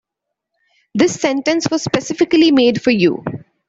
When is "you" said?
2.89-3.23